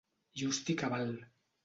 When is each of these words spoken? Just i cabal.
Just 0.41 0.71
i 0.75 0.77
cabal. 0.83 1.13